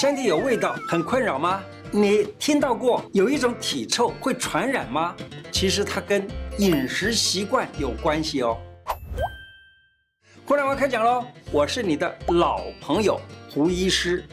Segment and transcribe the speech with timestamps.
[0.00, 1.60] 身体有味道很困扰吗？
[1.90, 5.12] 你听到过有一种体臭会传染吗？
[5.50, 6.24] 其实它跟
[6.58, 8.56] 饮食习惯有关系哦。
[10.46, 11.24] 胡乃文开讲喽！
[11.50, 14.24] 我是你的老朋友胡医师。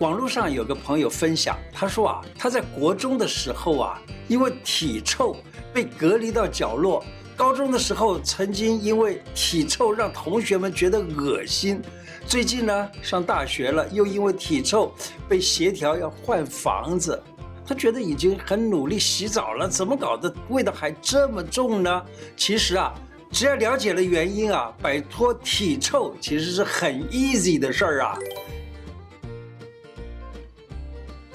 [0.00, 5.36] 网络上有个朋友分享，他说啊，他在国中的时候啊，因为体臭
[5.72, 7.00] 被隔离到角落；
[7.42, 11.82] 高中的时候曾经因为体臭让同学们觉得恶心。
[12.24, 14.94] 最近呢，上大学了，又因为体臭
[15.28, 17.20] 被协调要换房子。
[17.66, 22.04] 他觉得已经很努力洗澡了，怎么搞的味道还这么重呢？
[22.36, 22.94] 其实啊，
[23.32, 28.16] 只要了解了原因啊，摆脱体臭其实是很 easy 的事儿啊。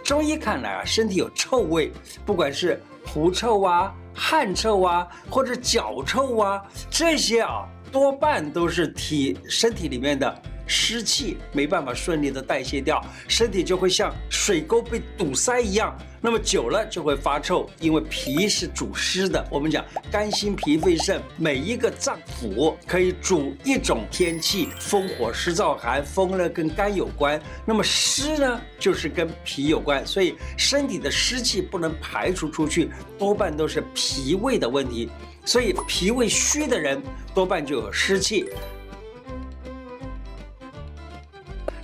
[0.01, 1.91] 中医看来啊，身体有臭味，
[2.25, 10.41] 不管是狐臭啊、汗臭啊，或者脚臭啊，这些啊，多半都是体身体里面的。
[10.67, 17.69] 湿气没办法顺利的代谢掉，身体就会像水沟被堵塞一样，那么久了就会发臭。
[17.79, 35.09] 因为脾是主湿的，我们讲肝心脾肺肾每一个脏腑可以主一种天气，风火湿燥寒，风呢跟肝有关，那么湿呢就是跟脾有关，所以身体的湿气不能排除出去，多半都是脾胃的问题，
[35.45, 37.01] 所以脾胃虚的人
[37.33, 38.45] 多半就有湿气。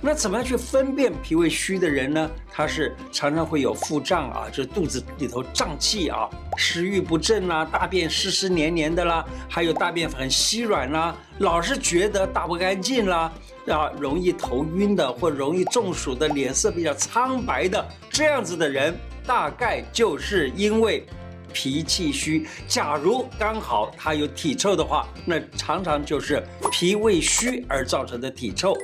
[0.06, 2.30] 那怎么样去分辨脾胃虚的人呢？
[2.52, 13.32] 他是常常会有腹胀啊，就是肚子里头胀气啊，食欲不振啦，大便湿湿黏黏的啦，还有大便很稀软啦，老是觉得大不干净啦，
[13.66, 18.94] 啊，容易头晕的或容易中暑的，脸色比较苍白的，这样子的人，
[19.26, 21.06] 大概就是因为
[21.50, 22.46] 脾气虚。
[22.68, 28.76] 假如刚好他有体臭的话，那常常就是脾胃虚而造成的体臭。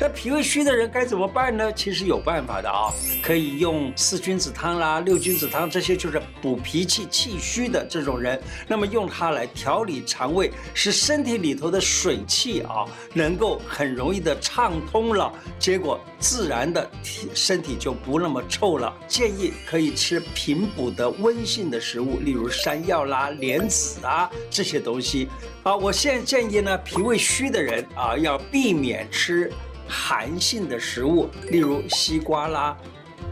[0.00, 1.72] 那脾胃虚的人该怎么办呢？
[1.72, 18.94] 其实有办法的啊，可以用四君子汤啦、六君子汤这些，就是补脾气、气虚的这种人，那么用它来调理肠胃，使身体里头的水气啊能够很容易的畅通了，结果自然的体身体就不那么臭了。
[19.08, 25.28] 建议可以吃平补的温性的食物，例如山药啦、莲子啊这些东西。
[25.64, 29.50] 啊，我现在建议呢，脾胃虚的人啊要避免吃。
[29.88, 32.76] 寒性的食物，例如西瓜啦、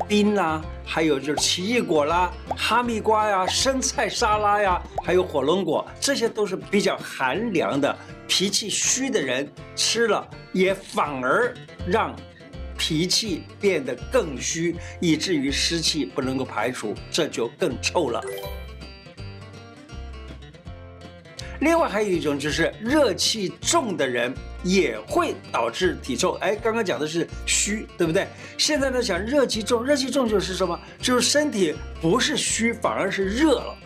[0.09, 7.97] 冰啦，还有就是奇异果啦、哈密瓜呀、生菜沙拉呀，还有火龙果，这些都是比较寒凉的。
[8.29, 11.55] 脾气虚的人吃了，也反而
[11.87, 12.15] 让
[12.77, 18.21] 脾气变得更虚，以至于湿气不能够排除，这就更臭了。
[21.67, 24.33] 另外还有一种就是热气重的人
[24.63, 26.35] 也会导致体臭。
[26.35, 28.29] 哎，刚刚讲的是虚，对不对？
[28.57, 30.79] 现在呢讲热气重，热气重就是什么？
[31.01, 33.77] 就是身体不是虚，反而是热了。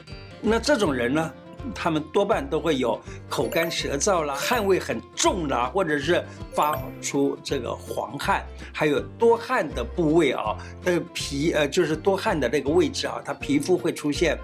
[0.42, 1.32] 那这种人呢，
[1.74, 10.54] 他们多半都会有口干舌燥啦，汗味很重啦，或者是发出这个黄汗，还有多汗的部位啊，
[10.84, 14.36] 的皮呃，就是多汗的那个位置啊，他皮肤会出现。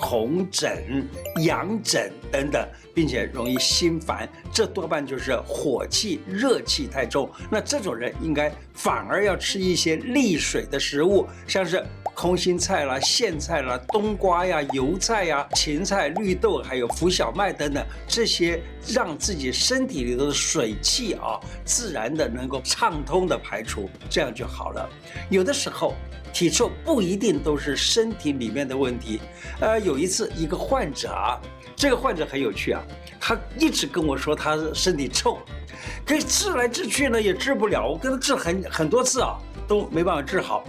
[0.00, 1.06] 红疹、
[1.44, 7.30] 痒疹等等，并且容易心烦，这多半就是火气、热气太重。
[7.50, 11.84] 那这种人应该反而要吃一些利水的食物，像是
[12.14, 24.88] 空心菜啦、苋菜啦、冬瓜呀、油菜呀、芹菜、绿豆，还有浮小麦等等，这些让自己身体里头的水气啊，自然的能够畅通的排出，这样就好了。
[25.30, 25.94] 有的时候。
[26.34, 29.20] 体臭不一定都是身体里面的问题，
[29.60, 31.38] 呃，有一次一个患者啊，
[31.76, 32.80] 这个患者很有趣啊，
[33.20, 35.38] 他一直跟我说他身体臭，
[36.06, 39.36] 可是治来治去呢也治不了，我跟他治很很多次啊
[39.68, 40.64] 都没办法治好，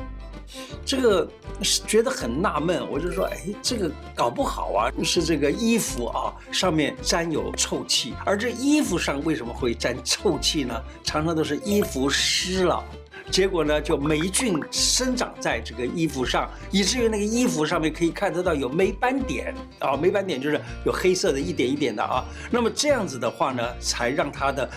[0.86, 1.28] 这个
[1.62, 10.74] 是觉得很纳闷，我就说，哎，这个搞不好啊是这个衣服啊上面沾有臭气，而这衣服上为什么会沾臭气呢？
[11.04, 12.84] 常常都是衣服湿了。
[13.32, 22.24] 结果呢，就霉菌生长在这个衣服上，以至于那个衣服上面可以看得到有霉斑点啊，霉斑点就是有黑色的一点一点的啊。
[22.52, 24.70] 那么这样子的话呢，才让它的，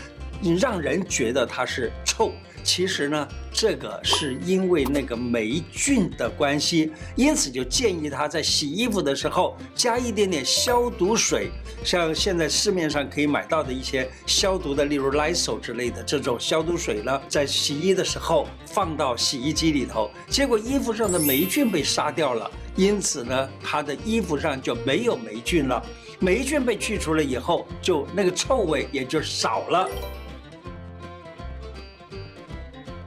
[0.59, 2.33] 让人觉得它是臭。
[2.67, 11.49] 其实呢，这个是因为那个霉菌的关系，因此就建议他在洗衣服的时候加一点点消毒水，
[11.85, 25.81] 像现在市面上可以买到的一些消毒的，例如 Lysol 之类的这种消毒水呢，在洗衣的时候放到洗衣机里头，结果衣服上的霉菌被杀掉了，因此呢，他的衣服上就没有霉菌了，
[26.19, 29.89] 霉菌被去除了以后，就那个臭味也就少了。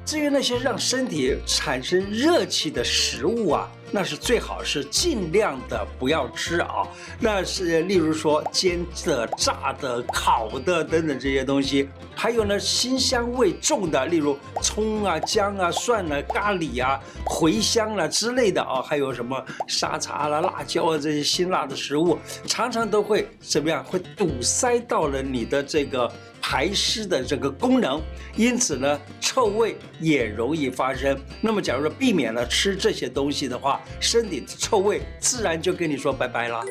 [0.09, 6.81] 至于那些让身体产生热气的食物啊，那是最好是尽量的不要吃啊。
[7.19, 22.17] 那是例如说煎的、炸的、烤的等等这些东西，还有呢辛香味重的，例如葱啊、姜啊、蒜啊、咖喱啊、茴香啊之类的啊，还有什么沙茶啦、辣椒啊这些辛辣的食物，
[22.47, 23.83] 常常都会怎么样？
[23.83, 26.11] 会堵塞到了你的这个。
[26.51, 28.01] 排湿的这个功能，
[28.35, 31.15] 因此呢，臭味也容易发生。
[31.41, 36.65] 那么，假如说避免了吃这些东西的话，身体的臭味自然就跟你说拜拜了。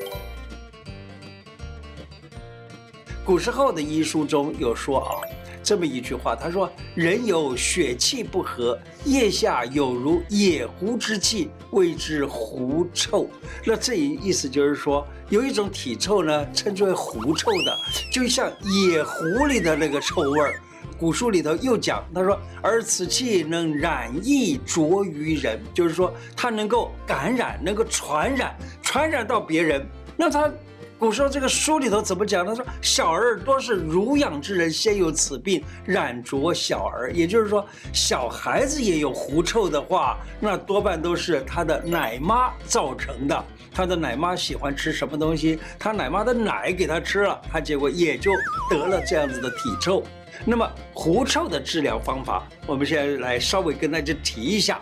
[3.25, 5.23] 古时候的医书中有说啊，
[5.69, 13.29] 这么一句话，他说：“人有血气不和，腋下有如野狐之气，谓之狐臭。”
[13.67, 15.07] 那这一意思就是说。
[15.29, 17.77] 有一种体臭呢，称之为狐臭的，
[18.11, 20.59] 就像野狐狸的那个臭味儿。
[20.99, 29.87] 古书里头又讲，他说：“而此气能染疫浊于人，就是说它能够感染，能够传染，传染到别人。
[30.17, 30.51] 那他
[30.99, 32.45] 古时候这个书里头怎么讲？
[32.45, 43.45] 他说：“小儿多是乳养之人，先有此病，染着小儿。”也就是说，小孩子也有狐臭的话，那多半都是他的奶妈造成的。
[43.73, 48.33] 他的奶妈喜欢吃什么东西，他奶妈的奶给他吃了，他结果也就
[48.69, 50.03] 得了这样子的体臭。
[50.45, 54.81] 那么狐臭的治疗方法，我们现在来稍微跟大家提一下。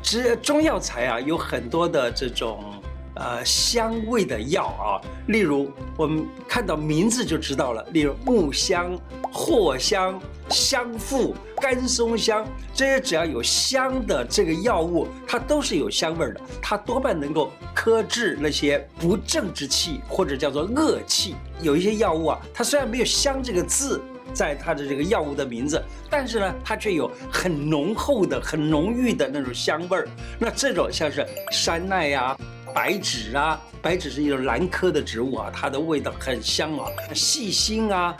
[0.00, 2.77] 这中药材啊，有很多的这种。
[3.18, 8.96] 呃，香味的药啊，例如我们看到名字就知道了，例如木香、
[9.32, 21.34] 藿香、香附、甘松香，这些只要有香的这个药物，它都是有香味儿的，它多半能够克制那些不正之气或者叫做恶气。
[21.60, 24.00] 有一些药物啊，它虽然没有香这个字
[24.32, 30.08] 在它的这个药物的名字，但是呢，它却有很浓厚的、很浓郁的那种香味儿。
[30.38, 32.38] 那这种像是山奈呀。
[32.74, 36.86] 白芷啊，白芷是一种兰科的植物啊，它的味道很香啊。
[37.14, 38.16] 细辛啊，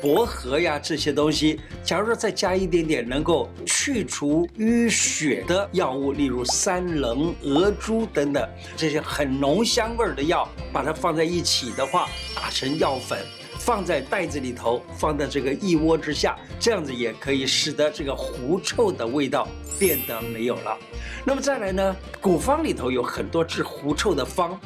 [0.00, 13.18] 薄荷呀这些东西，假如说再加一点点能够去除淤血的药物，例如三棱、鹅珠等等这些很浓香味的药，把它放在一起的话，打成药粉，
[13.58, 19.48] 放在袋子里头，放在这个腋窝之下，这样子也可以使得这个狐臭的味道
[19.78, 20.76] 变得没有了。
[21.28, 24.56] 那么再来呢，古方里头有很多治狐臭的方，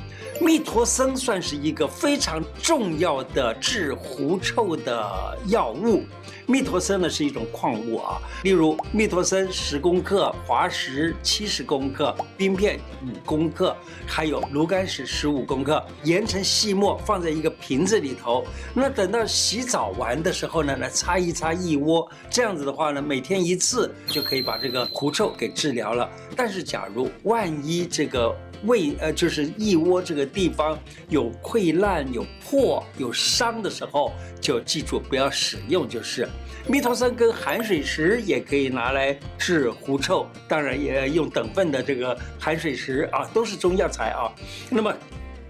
[0.43, 6.05] 密陀僧算是一个非常重要的治狐臭的药物。
[6.47, 13.75] 密陀僧呢是一种矿物啊，例如密陀僧十公克，滑石七十公克，冰片五公克，
[14.05, 18.45] 还有炉甘石十五公克，研成细末，放在一个瓶子里头。
[18.75, 26.11] 那等到洗澡完的时候呢，来擦一擦腋窝，这样子的话呢，每天一次就可以把这个狐臭给治疗了。
[26.35, 36.29] 但是假如万一这个胃呃就是腋窝这个地方有溃烂、有破、有伤的时候，就记住不要使用就是。
[36.69, 44.31] 蜜桃酸跟含水石也可以拿来治狐臭，当然也用等份的这个含水石啊，都是中药材啊。
[44.69, 44.95] 那么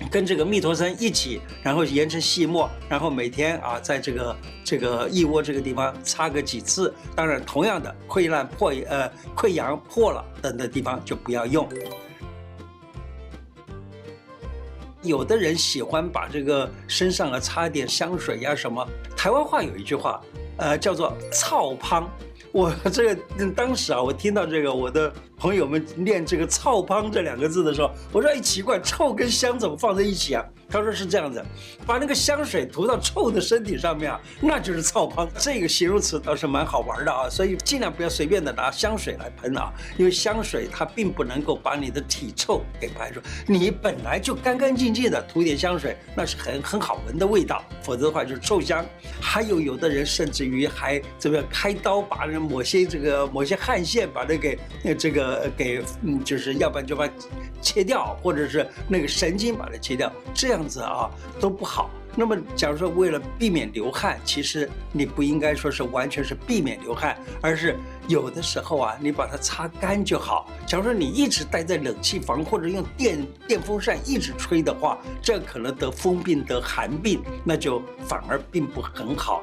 [0.08, 6.94] 跟这个密陀僧一起，然后研成细末，然后每天啊，在这个这个腋窝这个地方擦个几次。
[7.16, 11.68] 当然，同样的溃烂破呃溃疡破了等的地方就不要用。
[15.02, 18.86] 有的人喜欢把这个身上啊擦点香水呀什么。
[19.16, 20.20] 台湾话有一句话。
[20.62, 22.06] 呃，叫做臭芳。
[22.52, 30.44] 我这个当时啊，我听到这个，我的朋友们念这个臭帮这两个字的时候，我说，哎，奇怪，臭跟香怎么放在一起啊？
[30.70, 31.44] 他说是这样子，
[31.84, 35.28] 把那个香水涂到臭的身体上面啊，那就是臭芳。
[35.36, 43.20] 这个形容词倒是蛮好玩的啊，所以尽量不要随便的拿香水来喷啊，因为香水它并不能够把你的体臭给排出。
[43.46, 48.86] 你本来就干干净净的，涂点香水那是很很好闻的味道，否则的话就是臭香。
[49.20, 54.58] 还有有的人甚至于还怎么样开刀把人某些这个某些汗腺把它给
[54.96, 57.08] 这个给嗯，就是要不然就把
[57.60, 60.59] 切掉，或者是那个神经把它切掉，这样。
[60.60, 61.90] 样子啊都不好。
[62.16, 67.76] 那么，假如说为了避免流汗，其实你不应该说是完全是避免流汗，而是
[68.08, 70.50] 有的时候啊，你把它擦干就好。
[70.66, 79.40] 假如说你一直待在冷气房或者用电电风扇一直吹的话，这可能得风病得寒病，那就反而并不很好。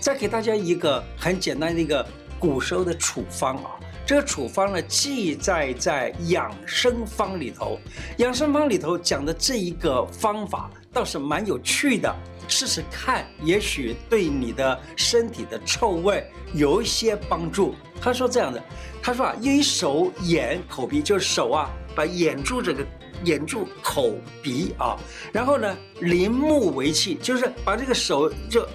[0.00, 2.04] 再给大家一个很简单的一个
[2.36, 3.70] 古时候的处方啊。
[4.06, 7.78] 这个处方呢，记载在养生方里头。
[8.18, 12.14] 养生方里头讲的这一个方法倒是蛮有趣的，
[12.46, 17.74] 试试看，也许对你的身体的臭味有一些帮助。
[17.98, 18.62] 他说这样的，
[19.02, 22.84] 他说啊，用手眼口鼻，就是手啊，把眼住这个
[23.24, 24.98] 眼住口鼻啊，
[25.32, 28.68] 然后呢，临目为气，就是把这个手就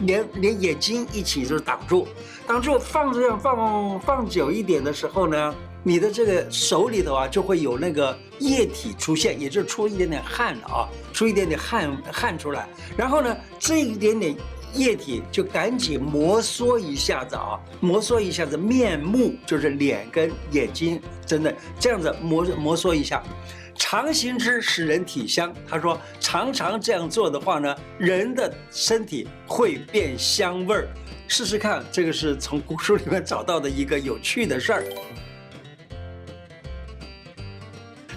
[0.00, 2.06] 连连眼睛一起就是挡住。
[2.46, 12.68] 挡住放这样放放久一点的时候呢，你的这个手里头啊就会有那个液体出现，也就是出一点点汗了啊，出一点点汗汗出来。
[12.96, 14.34] 然后呢，这一点点
[14.74, 23.22] 液体就赶紧摩挲一下子啊，摩挲一下子面目，就是脸跟眼睛，真的这样子摩摩挲一下。
[23.74, 25.54] 常行之，使人体香。
[25.68, 30.88] 他说，常常这样做的话呢，人的身体会变香味儿。
[31.28, 34.84] 试试看，这个是从古书里面找到的一个有趣的事儿。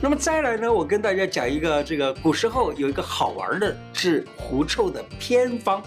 [0.01, 5.83] 那么再来呢，我跟大家讲一个这个古时候有一个好玩的治狐臭的偏方，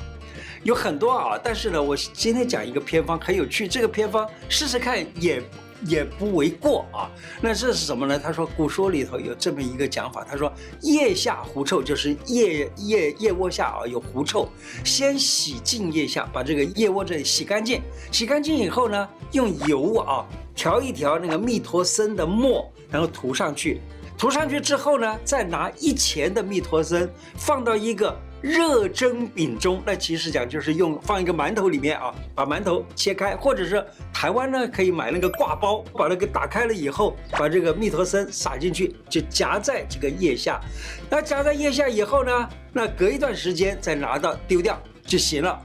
[0.64, 5.40] 有很多啊，但是呢，我今天讲一个偏方很有趣，这个偏方试试看也。
[5.86, 7.10] 也不为过啊。
[7.42, 8.18] 那这是什么呢？
[8.18, 14.48] 他说古书里头有这么一个讲法，他说腋下狐臭就是腋腋腋窝下啊有狐臭，
[14.82, 23.82] 先洗净腋下，把这个腋窝这里洗干净，洗干净以后呢，用油啊调一调那个蜜托森的末，然后涂上去，
[24.16, 28.16] 涂上去之后呢，再拿一钱的蜜托森放到一个。
[28.44, 33.82] 热蒸饼中，那其实讲就是用放一个馒头里面啊，把馒头切开，或者是
[34.12, 40.60] 台湾呢可以买那个挂包，把那个打开了以后，把这个蜜托森撒进去，就夹在这个腋下。
[41.08, 45.58] 那夹在腋下以后呢，那隔一段时间再拿到丢掉就行了。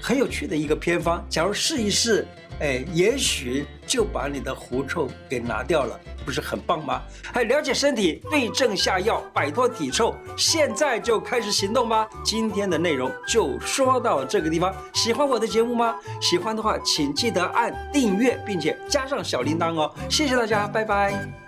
[0.00, 2.26] 很有趣的一个偏方，假如试一试。
[2.60, 7.02] 哎，也许就把你的狐臭给拿掉了，不是很棒吗？
[7.32, 12.08] 还了解身体，对症下药，摆脱体臭，现在就开始行动吧！
[12.24, 14.74] 今天的内容就说到这个地方。
[14.94, 15.96] 喜欢我的节目吗？
[16.20, 19.94] 喜欢的话，请记得按订阅，并且加上小铃铛哦。
[20.08, 21.45] 谢谢大家，拜拜。